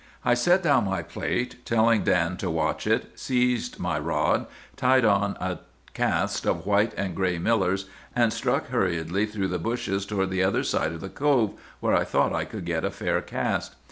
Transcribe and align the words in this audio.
"'I 0.25 0.33
set 0.33 0.63
down 0.63 0.85
my 0.85 1.03
plate, 1.03 1.63
telling 1.63 2.01
Dan 2.01 2.35
to 2.37 2.49
watch 2.49 2.87
it, 2.87 3.19
seized 3.19 3.77
my 3.77 3.99
rod, 3.99 4.47
tied 4.75 5.05
on 5.05 5.37
a 5.39 5.59
cast 5.93 6.47
of 6.47 6.65
white 6.65 6.95
and 6.97 7.15
gray 7.15 7.37
millers, 7.37 7.85
and 8.15 8.33
struck 8.33 8.69
hurriedly 8.69 9.27
through 9.27 9.49
the 9.49 9.59
bushes 9.59 10.07
toward 10.07 10.31
the 10.31 10.41
other 10.43 10.63
side 10.63 10.93
of 10.93 11.01
the 11.01 11.09
cove, 11.09 11.51
where 11.81 11.95
I 11.95 12.03
thought 12.03 12.33
I 12.33 12.45
could 12.45 12.65
get 12.65 12.83
a 12.83 12.89
fair 12.89 13.21
cast. 13.21 13.75